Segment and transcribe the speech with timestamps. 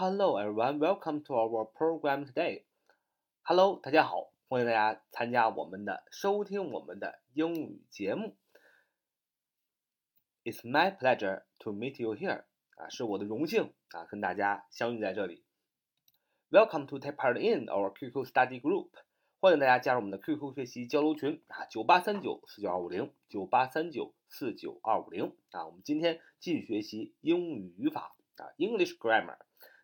[0.00, 2.62] Hello everyone, welcome to our program today.
[3.42, 8.36] Hello，大家好，欢迎大家参加我们的收听我们的英语节目。
[10.44, 12.44] It's my pleasure to meet you here.
[12.76, 15.42] 啊，是我的荣幸啊，跟大家相遇在这里。
[16.52, 18.90] Welcome to take part in our QQ study group.
[19.40, 25.66] 欢迎大家加入我们的 QQ 学习交流群啊，九八三九四九二五零，九八三九四九二五零啊。
[25.66, 29.38] 我们今天继续学习英语语法啊，English grammar。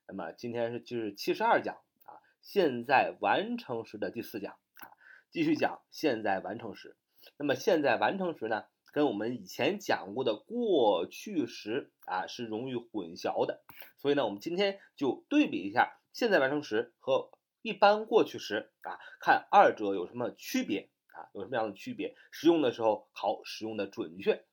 [0.07, 4.93] 那么今天是就是七十二讲啊，现在完成时的第四讲啊，
[5.31, 6.97] 继续讲现在完成时。
[7.39, 13.63] 那么现在完成时呢，跟我们以前讲过的过去时啊是容易混淆的，
[13.97, 17.31] 所以呢，我们今天就对比一下现在完成时和
[17.63, 24.45] 一般过去时啊，看二者有什么区别啊，有什么样的区别，使用的时候好使用的准确。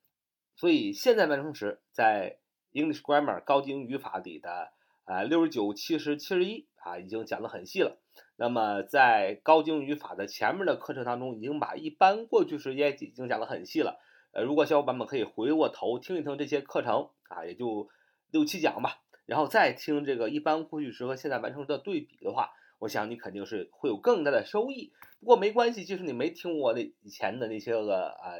[0.55, 2.39] 所以现在完成时在
[2.71, 4.71] English Grammar 高级英语法里的。
[5.05, 7.97] 啊，六十九、七十、七十一啊，已经讲得很细了。
[8.35, 13.99] 那么在高精语法的前面的课程当中，已经把一般过去时也已经讲得很细了。
[14.31, 17.89] 呃，如果小伙伴们可以回过头听一听这些课程啊，也就
[18.31, 24.93] 六七讲吧，然后再听这个一般过去时和现在完成时的对比的话，我想你肯定是会有更大的收益。
[25.19, 28.39] 不过没关系，即使你没听我那以前的那些个啊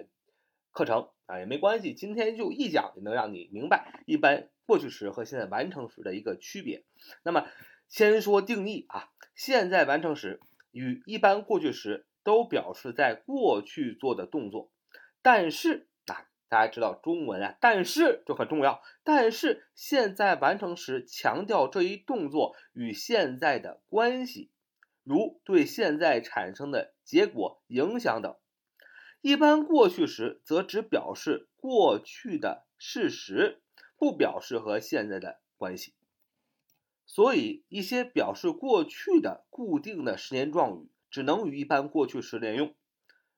[0.72, 4.50] 课程啊也没关系，今天就一讲就能让你明白一般。
[4.68, 6.86] 过去时和现在完成时的一个区别。
[7.24, 7.46] 那么，
[7.90, 10.40] 先说定义啊，现在完成时
[10.72, 14.72] 与一般过去时都表示在过去做的动作，
[15.22, 18.82] 但是啊，大家知道中文啊，但是就很重要。
[19.04, 24.52] 但是现在完成时强调这一动作与现在的关系，
[25.04, 28.38] 如对现在产生的结果影响等。
[29.22, 33.62] 一般过去时则只表示过去的事实。
[33.98, 35.94] 不表示和现在的关系，
[37.06, 42.74] 所以一些表示过去的固定的时间状语只能与一般过去时连用，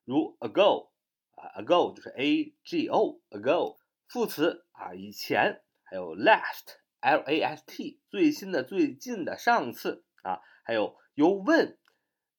[0.06, 0.88] 如 ago
[1.32, 3.76] 啊，ago 就是 a g o ago，
[4.08, 11.76] 副词啊以前，还有 last l a s t 最新的最近的上次啊，还有由 when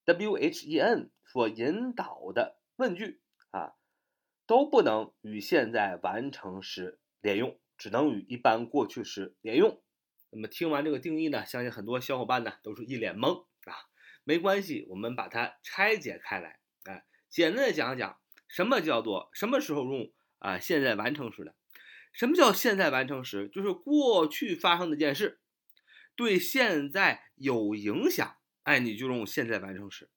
[0.05, 3.21] w h e n 所引导的问句，
[4.45, 7.59] 都不能与现在完成时连用。
[7.77, 9.81] 只能与一般过去时连用。
[10.29, 13.75] 那么听完这个定义呢，相信很多小伙伴呢都是一脸懵啊。
[14.23, 18.17] 没关系，我们把它拆解开来，哎，简单的讲讲
[18.47, 21.53] 什么叫做什么时候用啊现在完成时的。
[22.13, 23.49] 什么叫现在完成时？
[23.49, 25.41] 就是过去发生的件事
[26.15, 30.09] 对现在有影响，哎，你就用现在完成时。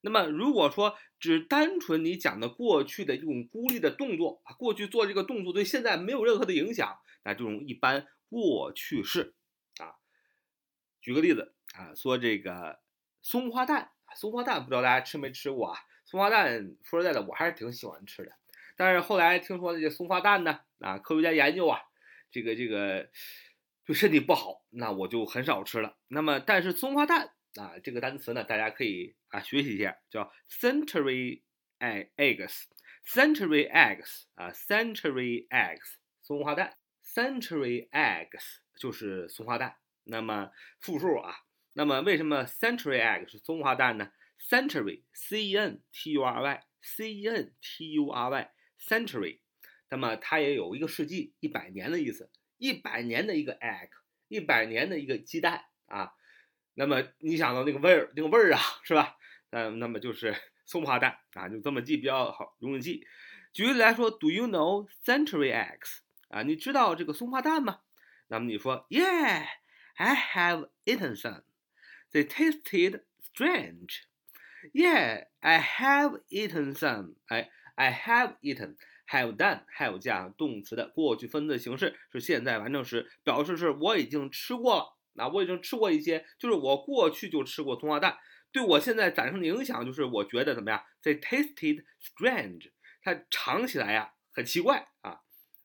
[0.00, 9.34] 那么，如果说只单纯你讲的过去的一种孤立的动作啊，过去做这个动作对现在没有任何的影响，那这种一般过去式
[9.80, 9.98] 啊。
[11.00, 12.78] 举个例子啊，说这个
[13.22, 15.80] 松花蛋，松花蛋不知道大家吃没吃过啊？
[16.04, 18.30] 松花蛋说实在的，我还是挺喜欢吃的。
[18.76, 21.80] 但是后来听说这个松花蛋呢，啊，科学家研究啊，
[22.30, 23.10] 这个这个
[23.84, 25.96] 对身体不好，那我就很少吃了。
[26.06, 27.32] 那么，但是松花蛋。
[27.58, 31.42] 啊，这个单词呢，大家可以啊学习一下，叫 century
[31.80, 39.76] eggs，century eggs 啊，century eggs 松花蛋，century eggs 就是松花蛋。
[40.04, 41.34] 那么复数啊，
[41.72, 48.08] 那么为什么 century egg 是松花蛋呢？century c e n t u r y c e n t u
[48.10, 49.40] r y century，
[49.90, 53.90] 那么它也有一个世纪一百年的意思，一百年的一个 egg，
[54.28, 56.14] 一百年的一个鸡蛋啊。
[56.78, 59.16] 那么你想到那个味儿，那个味儿啊，是吧？
[59.50, 60.32] 嗯，那么就是
[60.64, 63.04] 松花蛋啊，就这么记比较好，容易记。
[63.52, 65.98] 举例来说，Do you know century eggs？
[66.28, 67.80] 啊，你知道这个松花蛋吗？
[68.28, 71.42] 那么你说，Yeah，I have eaten some.
[72.12, 74.02] They tasted strange.
[74.72, 77.14] Yeah，I have eaten some.
[77.26, 84.97] 哎，I have eaten，have done，have 加动词的过去分词形式是现在完成时，表示是我已经吃过了。
[85.18, 88.16] 那我已经吃过一些，就是我过去就吃过松花蛋，
[88.50, 92.70] 对我现在产生的影响就是我觉得怎么样？They tasted strange，
[93.02, 95.20] 它尝起来呀很奇怪啊。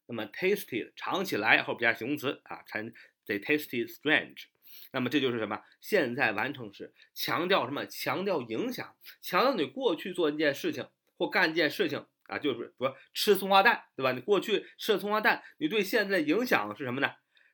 [0.07, 2.91] 那么 tasted 尝起来后边加形容词啊，成
[3.25, 4.47] They tasted strange。
[4.91, 5.61] 那么这就是什么？
[5.79, 7.85] 现在完成时，强调什么？
[7.85, 14.11] 强调影响，强调你过去做一件事情或干一件事情啊，就是说吃松花蛋，对吧？
[14.11, 17.11] 你过去吃了松花蛋，你对现在的影响是什么呢？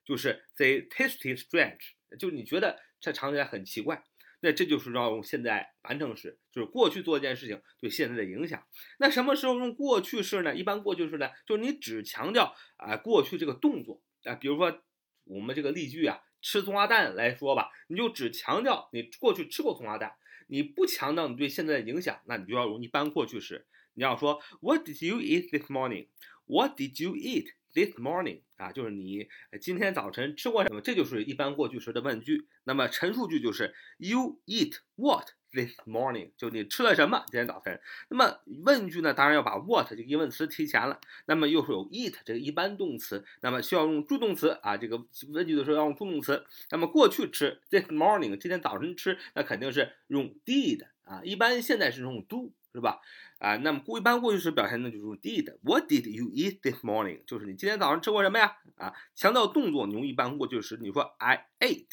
[0.10, 4.04] 就是 they tasted strange，就你觉得它尝起来很奇怪，
[4.40, 8.66] 那这就是要用现在完成时，就是过去做一件事情对现在的影响。
[8.98, 10.56] 那什么时候用过去式呢？
[10.56, 14.82] 一般过去式呢，就是你只强调啊过去这个动作啊，比如说
[15.26, 20.14] 我们这个例句啊吃松花蛋来说吧，你就只强调你过去吃过松花蛋，
[20.48, 23.68] 你不强调你对现在的影响，那你就要用一般过去时。
[23.94, 26.08] 你要说 What did you eat this morning?
[26.46, 28.42] What did you eat this morning?
[28.60, 29.28] 啊，就是你
[29.62, 30.82] 今天早晨吃过什么？
[30.82, 32.46] 这就是一般过去时的问句。
[32.66, 35.30] 那么陈述句就是 You eat what?
[35.52, 37.24] This morning，就你吃了什么？
[37.28, 37.80] 今天早晨。
[38.10, 41.00] 那么问句呢，当然要把 what 这个疑问词提前了。
[41.26, 44.76] 那么又是有 eat 这个一般动词，那么需要用助动词啊。
[44.76, 46.46] 这个问句的时候要用助动词。
[46.70, 51.22] 那么过去吃 this morning，今天早晨吃，那肯定是用 did 啊。
[51.24, 53.00] 一般现在是用 do 是吧？
[53.40, 55.58] 啊，那么过一般过去时表现的就是 did。
[55.64, 57.26] What did you eat this morning？
[57.26, 58.56] 就是你今天早上吃过什么呀？
[58.76, 61.88] 啊，强调动作，你用一般过去时，你说 I ate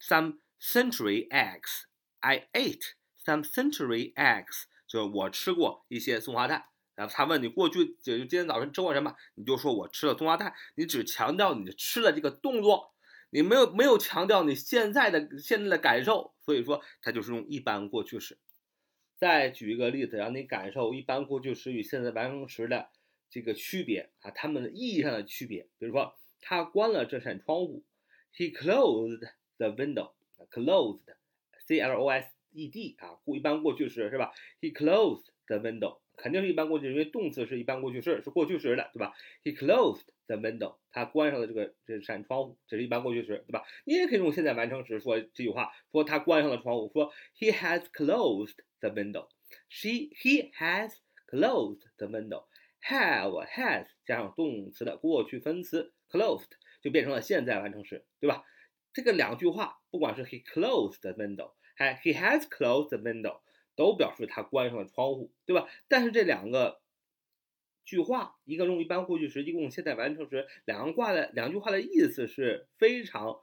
[0.00, 1.82] some century eggs。
[2.20, 2.94] I ate。
[3.24, 6.64] Some century eggs，就是我吃过一些松花蛋。
[6.96, 10.52] 然后他问你过去就今天早晨吃过什么，你就说我吃了松花蛋。
[10.74, 12.94] 你只强调你吃的这个动作，
[13.30, 16.34] 你没有没有强调你现在的现在的感受。
[16.44, 18.38] 所以说它就是用一般过去时。
[19.22, 22.88] 再举一个例子，让你感受一般过去时与现在完成时的
[23.30, 25.68] 这个区别啊，它们的意义上的区别。
[25.78, 27.84] 比如说，他关了这扇窗户
[28.36, 29.20] ，He closed
[29.58, 30.10] the window.
[30.50, 32.32] Closed，C L O S。
[32.52, 39.14] ed 啊，过一般过去时是吧？He closed the window，肯定是一般过去，因为动词是一般过去式，是过去时的，对吧
[39.44, 43.62] ？He closed the window，他关上了这个这扇窗户，这是一般过去时，对吧？
[43.84, 49.28] 你也可以用现在完成时说这句话，说他关上了窗户，说 He has closed the window。
[49.70, 50.92] She he has
[51.26, 52.44] closed the window。
[52.86, 56.50] Have has 加上动词的过去分词 closed，
[56.82, 58.44] 就变成了现在完成时，对吧？
[58.92, 61.54] 这个两句话，不管是 He closed the window。
[61.74, 63.40] 还，He has closed the window，
[63.74, 65.66] 都表示他关上了窗户，对吧？
[65.88, 66.82] 但是这两个
[67.84, 73.40] 句话，一个用一般过去时，一个用现在完成时，两个话的两句话的意思是非常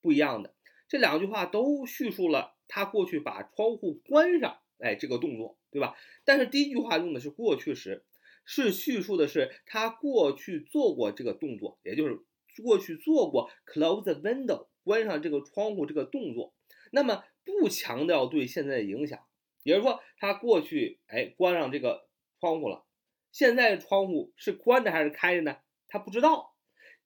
[0.00, 0.54] 不一样的。
[0.86, 5.94] 这两句话都叙述了他过去把窗户关上，哎，这个动作，对吧？
[6.24, 8.04] 但是第一句话用的是过去时，
[8.44, 12.18] 是叙述的是他过去做过这个动作，也就是
[12.62, 16.52] 过去做过 close the window，关上这个窗户这个动作。
[16.90, 19.24] 那么不强调对现在的影响，
[19.62, 22.08] 也就是说，他过去哎关上这个
[22.40, 22.84] 窗户了，
[23.30, 25.56] 现在窗户是关着还是开着呢？
[25.88, 26.56] 他不知道，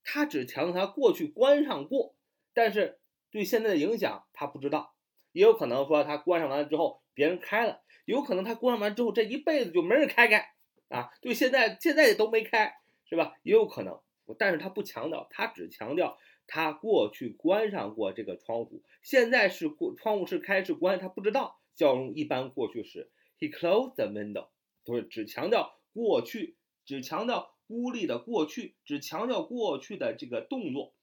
[0.02, 2.16] 他只强调他过去关上过，
[2.54, 2.98] 但是
[3.30, 4.95] 对现在的影响他不知道。
[5.36, 10.54] 也有可能说他关上完了之后别人开了，有可能他关上完之后这一辈子就没人开开
[10.88, 12.74] 啊，对现在现在也都没开
[13.04, 13.36] 是吧？
[13.42, 14.00] 也有可能，
[14.38, 16.18] 但是他不强调，他只强调。
[16.48, 23.10] 他过去关上过这个窗户，现在是过窗户是开是关，他不知道，叫用一般过去时。
[23.40, 24.46] He closed the window，
[24.84, 26.54] 不是只强调过去，
[26.84, 30.94] 只强调孤立的过去，只强调过去的这个动作，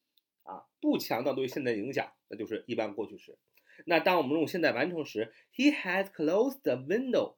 [0.44, 3.38] 啊，不强调对现在影响，那就是一般过去时。
[3.86, 7.36] 那当我们用现在完成时，He has closed the window，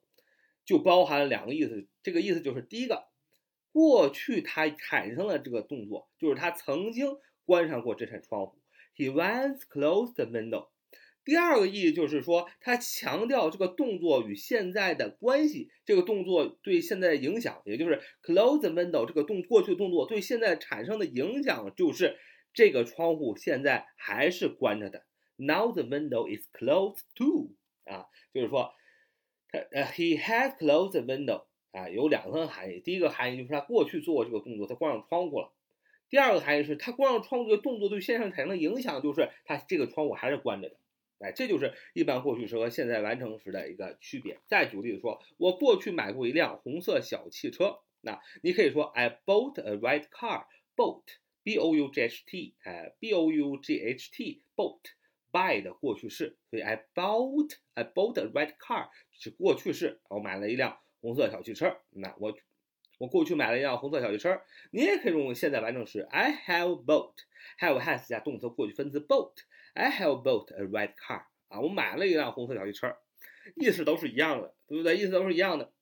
[0.65, 3.07] 就包含了两个意思，这个意思就是第一个，
[3.71, 7.17] 过去他产生了这个动作，就是他曾经。
[7.47, 8.57] 关上过这扇窗户
[8.97, 10.69] ，He once closed the window。
[11.23, 22.17] 第二个意义就是说，他强调这个动作与现在的关系，这个动作对现在的影响，也就是 close the window 这个动过去的动作对现在产生的影响，就是
[22.51, 25.05] 这个窗户现在还是关着的。
[25.37, 27.51] Now the window is closed too。
[27.85, 28.73] 啊，就是说，
[29.51, 31.45] 他呃，He has closed the window。
[31.71, 32.79] 啊，有两层含义。
[32.79, 35.51] 第一个含义就是他过去做这个动作，他关上窗户了。
[36.09, 40.77] 第二个含义是，他关上窗户的动作对现象产生的影响，就是他这个窗户还是关着的。
[41.19, 44.39] 哎，这就是一般过去时和现在完成时的一个区别。
[44.47, 47.79] 再举例子说，我过去买过一辆红色小汽车。
[48.01, 50.45] 那你可以说，I bought a red car.
[50.77, 51.05] Bought,
[51.43, 54.81] B-O-U-G-H-T，哎，B-O-U-G-H-T, bought,
[55.35, 56.37] buy 的过去式。
[56.49, 61.81] 所以，I bought, I bought a red car 是过去式，我买了一辆红色小汽车。
[61.89, 62.33] 那我。
[62.97, 72.95] 我过去买了一辆红色小汽车，你也可以用现在完成时，I have bought，have has 加动词过去分词 bought，I have bought a red car 啊，我买了一辆红色小汽车，
[73.57, 74.95] 意思都是一样的，对不对？
[74.95, 75.73] 意思都是一样的，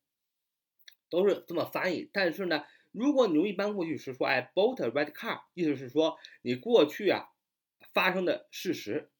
[1.11, 2.09] 都是这么翻译。
[2.11, 7.27] 但是呢，如果你用一般过去时说，I bought a red car，意思是说你过去啊
[7.93, 9.11] 发生的事实，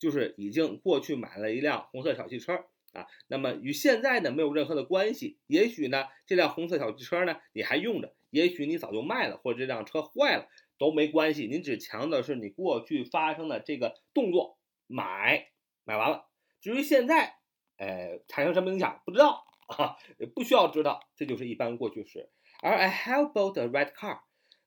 [0.00, 2.64] 就是已经过去买了一辆红色小汽车。
[2.92, 5.38] 啊，那么与现在呢没有任何的关系。
[5.46, 11.46] 也许呢这辆红色小汽车呢你还用着，也许你早就卖了，或者这辆车坏了都没关系。
[11.46, 15.52] 您只强调是你过去发生的这个动作，买
[15.84, 16.26] 买完了。
[16.60, 17.36] 至于现在，
[17.76, 19.96] 呃，产生什么影响不知道啊，
[20.34, 22.28] 不需要知道，这就是一般过去时。
[22.60, 24.22] 而 I have bought a red car，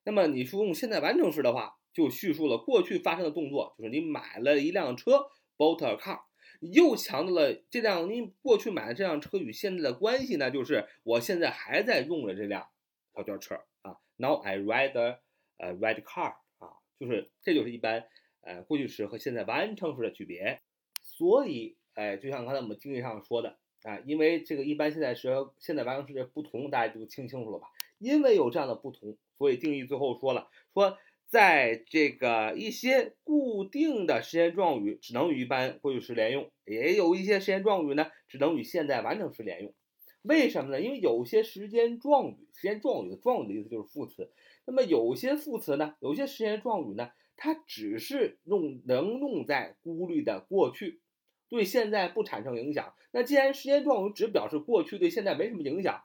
[0.05, 6.21] 那么你说用现在完成时的话，就叙述了过去发生的动作，就是你买了一辆车，bought a car。
[6.59, 12.69] 又强调了这辆你过去买的这辆车与现在的关系呢，就是我现在还在用着这辆
[13.13, 13.97] 小轿车啊。
[14.15, 15.19] Now I ride a
[15.57, 18.05] 呃 ride car 啊，就是这就是一般
[18.41, 20.61] 呃过去时和现在完成时的区别。
[21.01, 27.67] 所以哎，就像刚才我们定义上说的啊，因为这个一般现在时和现在完成时的不同，大家就听清楚了吧？
[27.99, 30.97] 因为有这样的不同，所以定义最后说了说。
[31.33, 39.73] 在这个一些固定的时间状语只能与一般过去时连用，也有一些时间状语呢只能与现在完成时连用。
[40.21, 40.79] 为什么呢？
[40.79, 44.31] 因为有些时间状语，时间状语的状语的意思就是副词。
[44.67, 51.01] 那么有些副词呢，有些时间状语呢，它只是用能用在孤立的过去，
[51.49, 52.93] 对现在不产生影响。
[53.11, 56.03] 那既然时间状语只表示过去，对现在没什么影响，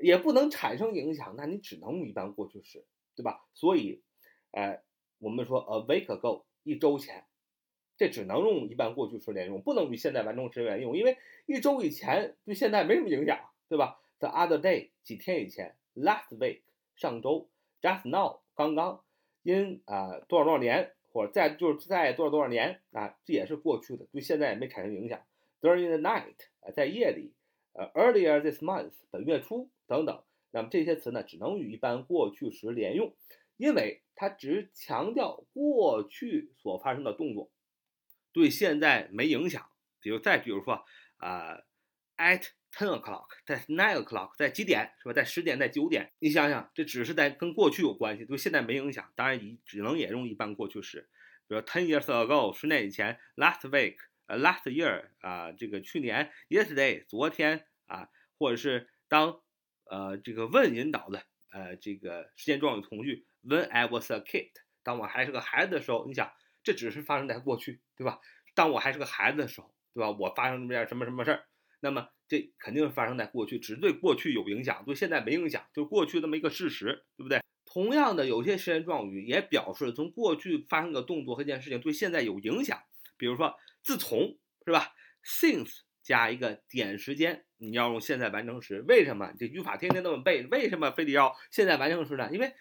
[0.00, 3.44] 也不能产生影响，那你只能用一般过去时，对吧？
[3.52, 4.02] 所以。
[4.54, 4.80] 哎，
[5.18, 7.24] 我们说 a week ago 一周前，
[7.96, 16.60] 这只能用一般过去时连用，不能与现在完成时连用，因为一周以前对现在没什么影响，对吧？The other day 几天以前，last week
[16.94, 17.48] 上周
[17.82, 19.02] ，just now 刚刚
[19.42, 25.20] ，in 啊多少多少年，或者在就是在多少多少年啊，这也是过去的，对现在也没产生影响。
[25.60, 27.32] During the night 啊，在夜里，
[27.72, 33.12] 呃，earlier this month 本月初等等，那么这些词呢，只能与一般过去时连用。
[33.56, 37.50] 因为它只强调过去所发生的动作，
[38.32, 39.68] 对现在没影响。
[40.00, 40.84] 比如再比如说，
[41.16, 41.58] 啊
[42.16, 45.12] ，at ten o'clock，在 nine o'clock，在几点是吧？
[45.12, 46.12] 在十点，在九点。
[46.18, 49.10] 你想想，这只是在跟过去有关系，对现在没影响。
[49.16, 51.08] 当然，你只能也用一般过去时。
[51.48, 59.40] 比如 ten years ago，十年以前；last week，呃，last year，啊，这个去年；yesterday，昨天啊，或者是当
[59.84, 63.26] 呃这个问引导的呃这个时间状语从句。
[63.46, 64.50] When I was a kid，
[64.82, 66.32] 当我还是个孩子的时候，你想，
[66.62, 68.18] 这只是发生在过去，对吧？
[68.54, 70.10] 当我还是个孩子的时候，对吧？
[70.10, 71.44] 我发生这么件什么什么事儿，
[71.80, 77.40] 那么这肯定是发生在过去，只对过去有影响，对现在没影响，就是过去那么一个事实，对不对？
[77.66, 82.80] 同样的，有些时间状语也表示从过去发生的动作和一件事情对现在有影响，
[83.16, 89.32] 比如说自从，是吧？Since 加一个点时间，你要用现在完成时，为什么？
[89.38, 92.30] 这语法天天那么背，为什么非得要现在完成时呢？
[92.32, 92.52] 因为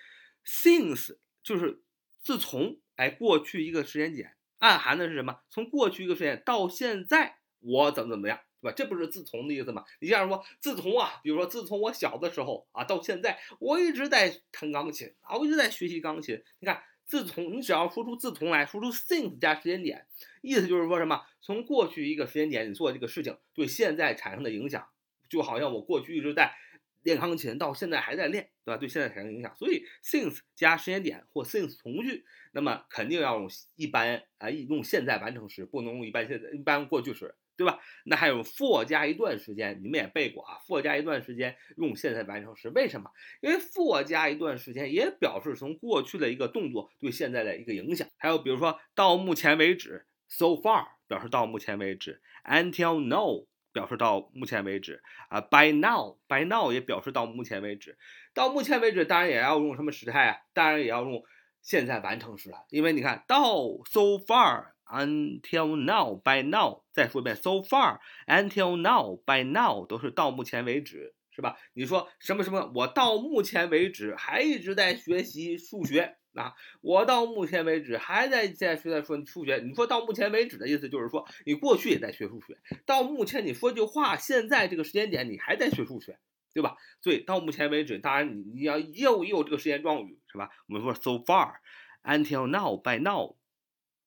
[0.46, 1.82] Since 就是
[2.22, 5.40] 自从，哎，过去一个时间点，暗含的是什么？
[5.50, 8.74] 从过去一个时间到现在，我怎么怎么样，对吧？
[8.76, 9.84] 这不是自从的意思吗？
[10.00, 16.42] 你像说自从啊，比如说自从我小的时候啊，到现在，我一直在弹钢琴啊，我一直在学习钢琴。
[16.60, 20.08] 你看，自从你只要说出自从来说出 since 加时间点，
[20.42, 21.22] 意思就是说什么？
[21.42, 24.88] 从过去一个时间点你做这个事情对现在产生的影响，
[25.30, 26.56] 就好像我过去一直在。
[27.04, 28.78] 练钢琴到现在还在练，对吧？
[28.78, 37.80] 对现在产生影响，所以 since 加时间点或 since 从句，那么肯定要用一般啊，用现在完成时，不能用一般现在一般过去时，对吧？
[38.06, 43.12] 那还有 for 加一段时间，你们也背过啊，for 加一段时间用现在完成时，为什么？
[43.42, 48.08] 因为 for 加一段时间也表示从过去的一个动作对现在的一个影响。
[48.18, 53.46] 还有比如说到目前为止，so far 表示到目前为止，until now。
[53.74, 57.98] 表示到目前为止啊，by now，by now 也表示到目前为止。
[58.34, 60.38] 到目前为止，当然也要用什么时态啊？
[60.54, 61.22] 当然也要用
[61.62, 62.66] 现在完成时了。
[62.70, 63.44] 因为你看到
[63.86, 71.58] so far，until now，by now，再说一遍 so far，until now，by now 都是到目前为止，是吧？
[71.74, 72.72] 你说什么什么？
[72.76, 76.18] 我到目前为止还一直在学习数学。
[76.36, 79.58] 啊，我到目前为止还在在学在说数学。
[79.64, 82.58] 你说到目前为止的意思就是说，你过去也在学数学。
[82.88, 86.18] 到目前你说句话，现在这个时间点你还在学数学，
[86.52, 86.76] 对吧？
[87.02, 90.50] 所以到目前为止，当然你你要又有这个时间状语是吧？
[90.68, 93.36] 我们说 so far，until now，by now，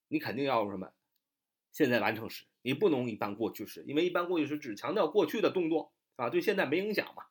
[0.09, 0.91] 你肯定要用什么？
[1.71, 7.23] 现在完成时，你不能一般过去时，因为一般过去时只强调过去的动作啊，对现在没影响嘛。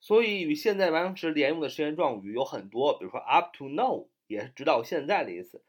[0.00, 4.08] 所以与现在完成时连用的时间状语有很多，比如说 up to now。
[4.26, 5.62] 也是直到现在的意思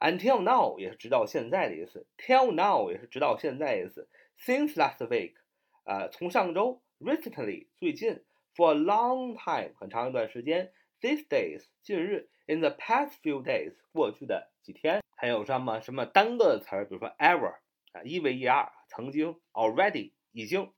[0.00, 5.34] ，until now 也是直到现在的意思，till now 也是直到现在的意思，since last week
[5.84, 17.54] 啊，从上周，recently 最近，for a long time 很长一段时间，these days 近日，in the past few days 过去的几天，还有什么什么单个的词儿，比如说 ever
[17.92, 20.72] 啊，ever 曾经，already 已经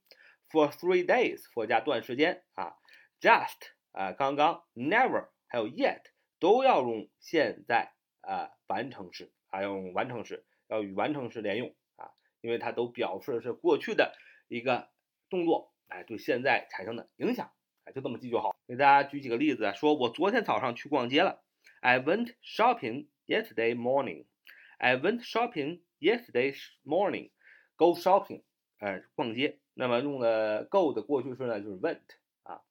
[0.50, 2.76] ，for three days for 加段时间啊
[3.20, 6.02] ，just 啊刚刚，never 还有 yet。
[6.38, 14.14] 都要用现在啊完成时啊，用完成时，要与完成时连用啊，因为它都表示的是过去的
[14.48, 14.88] 一个
[15.30, 17.52] 动作，哎，对现在产生的影响，
[17.84, 18.54] 哎，就这么记就好。
[18.66, 21.42] 给大家举几个例子，说我昨天早上去逛街了
[21.80, 24.26] ，I went shopping yesterday morning.
[24.78, 27.30] I went shopping yesterday morning.
[27.76, 28.42] Go shopping，
[28.78, 29.60] 呃，逛街。
[29.74, 32.00] 那么用的 go 的过去式呢，就是 went
[32.42, 32.62] 啊。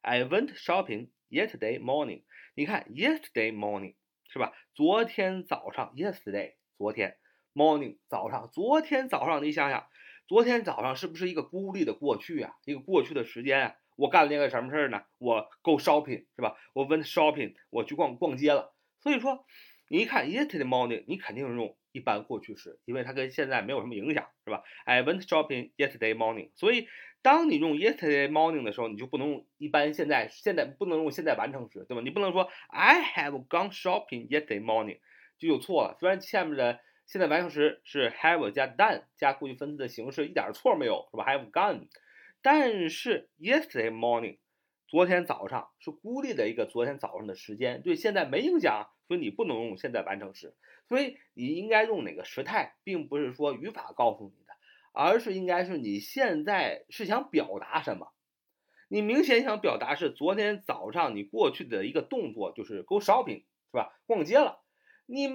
[0.00, 2.22] I went shopping yesterday morning。
[2.54, 3.96] 你看 yesterday morning
[4.30, 4.52] 是吧？
[4.74, 7.18] 昨天早上 yesterday 昨天
[7.52, 9.86] morning 早上昨天早上，你想想，
[10.28, 12.54] 昨天早上是不是一个孤立的过去啊？
[12.64, 13.76] 一个过去的时间啊？
[13.96, 15.02] 我干了那个什么事儿呢？
[15.18, 16.56] 我 go shopping 是吧？
[16.72, 18.74] 我 went shopping，我去逛逛街了。
[19.00, 19.44] 所以说，
[19.88, 21.76] 你一看 yesterday morning，你肯定是用。
[21.94, 26.50] 一般过去时，因为它跟现在没有什么影响，是吧？I went shopping yesterday morning。
[26.56, 26.88] 所以，
[27.24, 32.02] 当你用 yesterday morning 的时候，你就不能用一般现在，现在不能用现在完成时，对吧？
[32.04, 34.98] 你不能说 I have gone shopping yesterday morning，
[35.38, 35.96] 就有错了。
[35.98, 41.88] 虽然下面的现在完成时是 have 加 done 加过去分词的形式，一点错没有，是吧？Have gone，
[42.42, 44.36] 但是 yesterday morning，
[44.86, 50.54] 昨天早上是孤立的一个昨天早上的时间，对现在没影响，所以你不能用现在完成时。
[50.90, 54.43] 所以你应该用哪个时态，并不是说语法告诉你，
[54.94, 58.14] 而是应该是你现在是想表达什么。
[58.88, 64.00] 你明显想表达是昨天早上你过去的一个动作，就是 go shopping，是吧？
[64.06, 64.62] 逛街了。
[65.04, 65.26] 你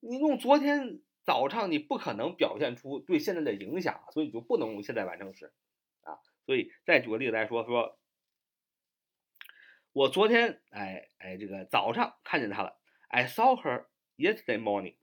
[0.00, 5.52] 你用昨天早上，你不可能表现出对现在的影响，所以你就不能用现在完成时
[6.02, 6.16] 啊。
[6.46, 7.98] 所以再举个例子来说，说
[9.92, 13.86] 我昨天哎哎这个早上看见他了，I saw her。
[14.20, 14.96] Yesterday morning，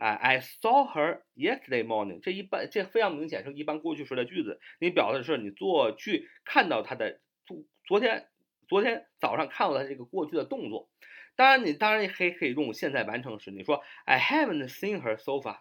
[0.00, 2.20] 哎，I saw her yesterday morning。
[2.22, 8.26] 这一般这非常明显是一般过去时的句子，你表的是你做去看到他的昨昨天
[8.66, 10.88] 昨天早上看到他这个过去的动作。
[11.36, 15.58] 当然你当然也可以可以用现在完成时，你说 I haven't seen her so far。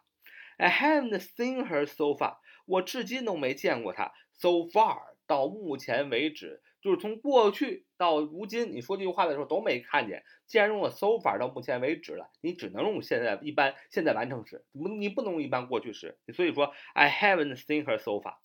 [0.55, 2.37] I haven't seen her so far。
[2.65, 4.13] 我至今都没见过她。
[4.31, 6.61] So far 到目前为止。
[6.81, 10.23] 就是从过去到如今，你说这句话的时候都没看见。
[10.47, 16.17] 既然用了 so far 到目前为止了，你只能用现在一般现在完成时，你不能用一般过去时。
[16.33, 18.35] 所以说 I haven't seen her so far，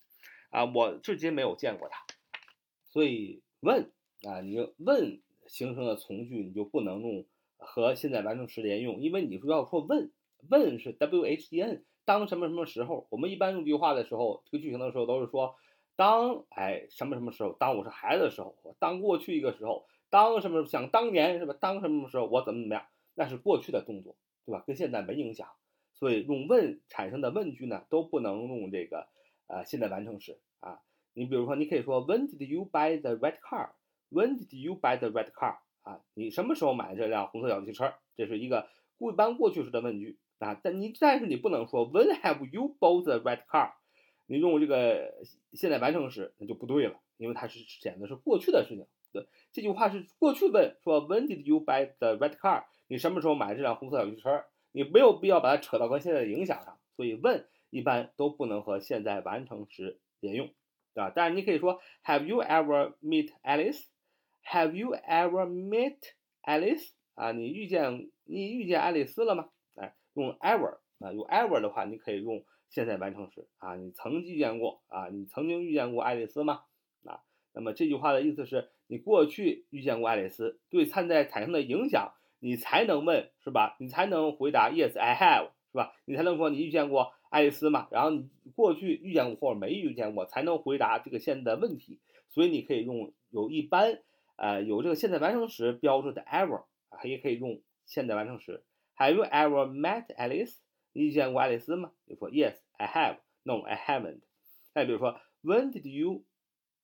[0.49, 2.05] 啊，我至今没有见过她。
[2.83, 3.91] 所以问
[4.23, 7.25] 啊，你问形成的从句你就不能用
[7.57, 10.11] 和现在完成时连用，因为你说要说问，
[10.49, 13.07] 问是 W H E N，当什么什么时候？
[13.09, 15.55] 我们一般用这句话的时候，这个句型的时候都是说。
[15.95, 17.53] 当哎什么什么时候？
[17.53, 21.55] 当我是孩子的时候，当过去一个时候，当什么想当年是吧？
[21.59, 22.85] 当什么时候我怎么怎么样？
[23.13, 24.63] 那是过去的动作，对吧？
[24.67, 25.47] 跟现在没影响。
[25.93, 29.07] 所以用问产生的问句呢，都不能用这个
[29.47, 30.81] 呃现在完成时啊。
[31.13, 35.59] 你比如说，你可以说 When did you buy the red car？When did you buy the red car？
[35.83, 37.93] 啊，你什么时候买的这辆红色小汽车？
[38.17, 40.59] 这是一个一般过去时的问句啊。
[40.61, 43.71] 但你但是你不能说 When have you bought the red car？
[44.27, 45.13] 你用这个
[45.53, 48.85] 现在完成时，那就不对了，因为它是显的是过去的事情。
[49.13, 52.65] 对，这句话是过去问说 When did you buy the red car？
[52.87, 54.43] 你什么时候买这辆红色小汽车？
[54.71, 60.47] 你没有必要把它扯到跟现在的影响上，所以问一般都不能和现在完成时连用，
[60.93, 61.13] 对吧？
[61.15, 65.97] 但是你可以说 Have you ever met Alice？Have you ever met
[66.43, 66.91] Alice？
[67.13, 69.49] 啊，你遇见你遇见爱丽丝了吗？
[69.75, 72.43] 哎，用 ever 啊，用 ever 的话，你可以用。
[72.75, 75.07] 现在完成时啊，你曾遇见过啊？
[75.07, 76.63] 你曾经遇见过爱丽丝吗？
[77.05, 77.21] 啊，
[77.53, 83.77] 那么这句话的意思是你过去遇见过爱丽丝，对现在产生的影响，你才能问是吧？
[83.79, 85.93] 你才能回答 Yes, I have 是吧？
[86.03, 87.87] 你才能说你遇见过爱丽丝嘛？
[87.91, 92.01] 然后你过去遇见过或者没遇见过，才能回答这个现在的问题。
[92.27, 94.01] 所以你可以用有一般
[94.35, 98.65] 呃有这个现在完成时标志的 ever 啊，也可以用现在完成时。
[98.97, 100.57] Have you ever met Alice？
[100.91, 101.91] 你遇见过爱丽丝吗？
[102.05, 103.17] 你说 Yes, I have.
[103.43, 104.21] No, I haven't.
[104.73, 106.23] 再比如说，When did you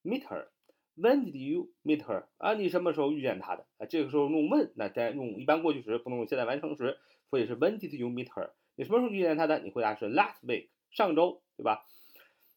[0.03, 0.47] meet her?
[0.95, 2.25] When did you meet her?
[2.37, 3.65] 啊，你什么时候遇见她的？
[3.77, 6.97] 啊，这个时候用问，那在用一般过去时，不能用现在完成时，
[7.29, 8.51] 所以是 When did you meet her?
[8.75, 9.59] 你什么时候遇见她的？
[9.59, 11.85] 你回答是 Last week，上周，对吧？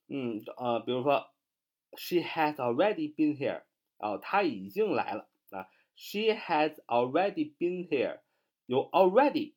[0.09, 1.31] 嗯，呃，比如说
[1.97, 3.62] ，She has already been here.
[3.99, 5.68] 啊，她已经来了啊。
[5.97, 8.20] She has already been here.
[8.66, 9.55] 有 already。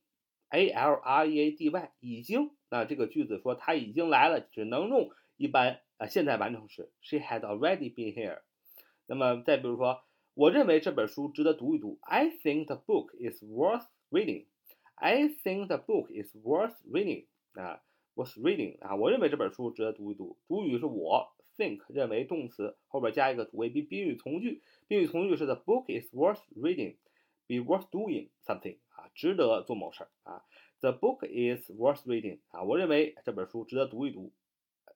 [0.49, 6.91] a l r e a d y 已经，那这个句子说他已经来了，只能用一般啊现在完成时。
[7.01, 8.41] She had already been here。
[9.05, 10.03] 那么再比如说，
[10.33, 11.97] 我认为这本书值得读一读。
[12.01, 14.47] I think the book is worth reading。
[14.95, 17.27] I think the book is worth reading。
[17.53, 17.81] 啊
[18.15, 20.37] ，worth reading 啊，我认为这本书值得读一读。
[20.47, 28.77] 主语是我，think 认为动词后边加一个主谓宾宾语从句，宾语从句是 the book is worth reading，be worth doing something。
[28.89, 30.43] 啊，值得做某事儿啊。
[30.79, 34.31] The book is worth reading 啊，我认为这本书值得读一读。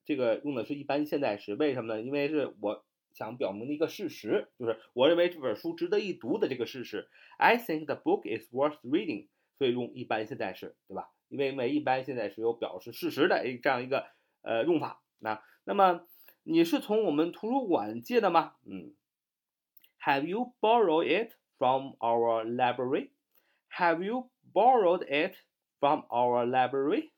[0.05, 2.01] 这个用的是一般现在时，为什么呢？
[2.01, 7.09] 因为是我想表明的一个事实，就是我认为这本书值得一读的这个事实。
[7.37, 9.27] I think the book is worth reading。
[9.57, 11.11] 所以用一般现在时，对吧？
[11.29, 14.07] 因为每一般现在时有表示事实的这样一个
[14.41, 15.03] 呃用法。
[15.19, 16.07] 那那么
[16.41, 18.55] 你是从我们图书馆借的吗？
[18.65, 18.95] 嗯
[20.03, 23.09] ，Have you borrowed it from our library?
[23.77, 25.35] Have you borrowed it
[25.81, 27.09] from our library?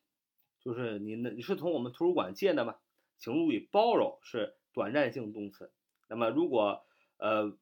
[0.61, 2.75] 就是你呢，你是从我们图书馆借的吗？
[3.17, 5.71] 请注意，borrow 是短暂性动词。
[6.07, 6.85] 那么如果
[7.17, 7.57] 呃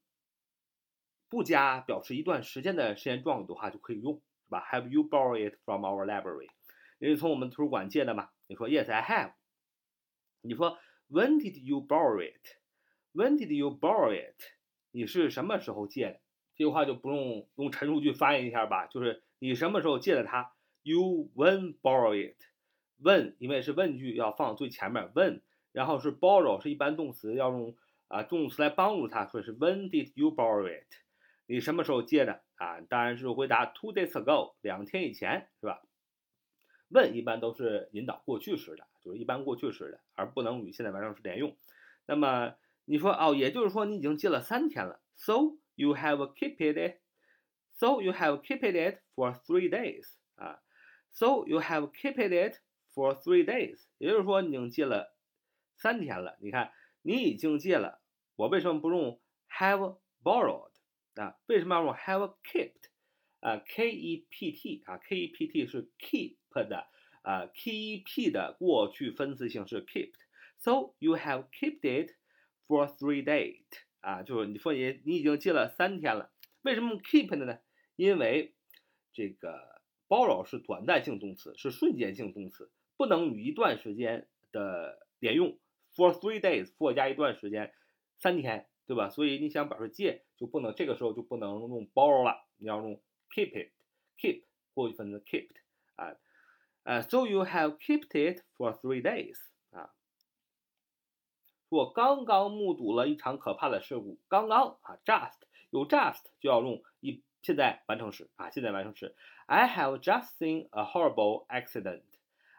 [1.27, 6.49] 不加表示一段时间的时间状语的话，就可以用，是吧？Have you borrowed it from our library？
[6.99, 8.29] 你是从我们图书馆借的吗？
[8.45, 9.33] 你说 Yes, I have。
[10.41, 10.77] 你说
[11.09, 12.59] When did you borrow it?
[13.13, 14.35] When did you borrow it?
[14.91, 16.21] 你是什么时候借的？
[16.55, 22.37] 这句话就不用用陈述句翻译一下吧，就是你什么时候借的它？You when borrow it?
[23.01, 25.41] When 因为是问句要放最前面，when，
[25.71, 27.75] 然后是 borrow 是一般动词要用
[28.07, 30.87] 啊动词来帮助它，所以是 When did you borrow it?
[31.47, 32.79] 你什么时候借的啊？
[32.81, 35.81] 当然是回答 two days ago，两天以前，是吧？
[36.89, 41.55] 问一般都是引导过去时的，就是一般过去时的，而不能与现在完成时连用。
[42.05, 50.59] 那么你说哦，也就是说你已经借了三天了，so you have kept it，so you have kept it for three days 啊
[51.11, 52.57] ，so you have kept it
[52.93, 55.15] for three days，也就是说你已经借了
[55.75, 56.37] 三天了。
[56.41, 56.71] 你看，
[57.01, 58.01] 你已经借了，
[58.35, 59.19] 我为什么不用
[59.49, 60.71] have borrowed？
[61.15, 62.89] 啊，为什么要用 have kept？
[63.39, 66.87] 啊，k e p t 啊，k e p t 是 keep 的
[67.23, 70.13] 啊，K E P 的过去分词形式 kept。
[70.59, 72.11] So you have kept it
[72.67, 73.65] for three days
[74.01, 76.31] 啊，就是你说你你已经借了三天了。
[76.61, 77.59] 为什么 keep 的呢？
[77.95, 78.53] 因为
[79.11, 79.80] 这个
[80.11, 85.57] borrow 是短暂性动词，是瞬间性动词，不能与一段时间的连用。
[85.95, 87.73] For three days，for 加一段时间，
[88.17, 88.67] 三天。
[88.87, 89.09] 对吧？
[89.09, 94.43] 所以你想表示借，就不能这个时候就不能用 borrow 了，你要用 keep it，keep
[94.73, 95.55] 过去分词 kept
[95.95, 96.17] 啊，
[96.83, 99.37] 呃，so you have kept it for three days
[99.69, 99.93] 啊。
[101.69, 109.15] 我刚刚目睹了一场可怕的事故，刚刚啊，just 有 just 就要用一现在完成时啊，现在完成时。
[109.47, 112.03] I have just seen a horrible accident.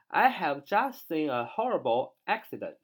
[0.09, 2.77] I have just seen a horrible accident.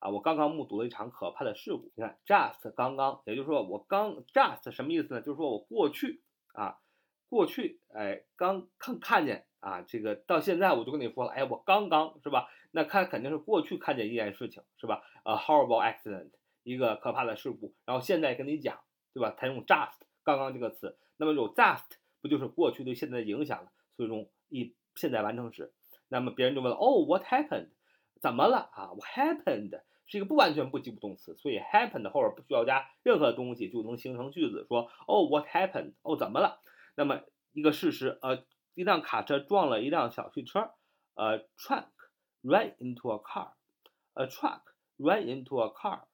[0.00, 1.90] 啊，我刚刚目睹了一场可怕的事故。
[1.96, 5.20] 你看，just 刚刚，也就是说我刚 just 什么意思呢？
[5.20, 6.22] 就是说我过去
[6.52, 6.78] 啊，
[7.28, 12.48] 过去哎刚看看见啊，这个到现在我就跟你说了，哎，我刚刚是吧？
[12.70, 16.30] 那看肯定是过去看见一件事情是吧？？A，horrible accident，
[16.62, 17.74] 一个可怕的事故。
[17.86, 18.78] 然后现在跟你讲，
[19.14, 19.34] 对吧？
[19.36, 21.84] 他用 just 刚刚这个词，那么有 just
[22.22, 23.70] 不就是过去对现在的影响了？
[23.96, 25.74] 所以用一现在完成时。
[26.08, 27.68] 那么别人就问了，哦，what happened？
[28.20, 29.82] 怎么了啊？What happened？
[30.06, 34.64] 是一个不完全不及物动词，所以 happened 后边不需要加任何东西就能形成句子。
[34.66, 35.92] 说哦，what happened？
[36.02, 36.60] 哦，怎么了？
[36.94, 37.20] 那么
[37.52, 40.70] 一个事实，呃，一辆卡车撞了一辆小汽车。
[41.14, 41.88] 呃，truck
[42.42, 43.50] ran into a car。
[44.14, 44.62] a truck
[44.96, 46.04] ran into a car。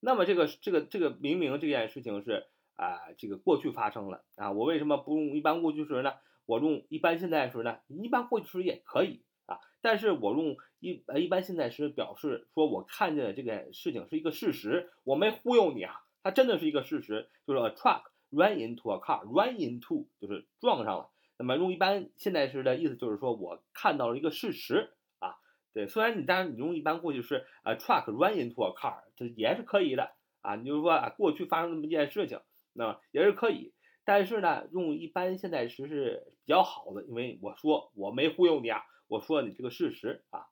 [0.00, 2.48] 那么这个这个这个明明这件事情是
[2.82, 6.14] 啊，这个过去发生了啊，我为什么不用一般过去时呢？
[6.46, 7.78] 我用一般现在时呢？
[7.86, 9.60] 一般过去时也可以啊。
[9.80, 21.10] 但是我用一呃一般现在时表示说我看见的这个事情是一个事实，我没忽悠你啊，它真的是一个事实，就是 a truck ran into a car，run into 就是撞上了。
[21.38, 25.36] 那么用一般现在时的意思就是说我看到了一个事实啊，
[25.72, 32.40] 对，虽然你当然你用一般过去式啊 truck run into a car，这也是可以的啊，你就是说啊过去发生这么一件事情，
[32.72, 33.72] 那也是可以。
[34.04, 38.82] 但是呢，用一般现在时是比较好的，因为我说我没忽悠你啊。
[39.08, 40.46] 我说你这个事实啊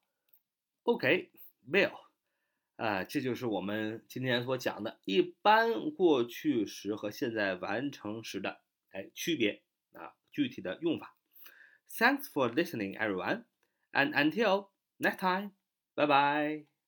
[0.82, 1.92] ，OK，Will，
[2.76, 9.62] 啊，这就是我们今天所讲的一般过去时和现在完成时的哎区别
[9.94, 11.16] 啊，具体的用法。
[11.88, 13.44] Thanks for listening, everyone,
[13.92, 15.52] and until next time,
[15.94, 16.79] bye bye.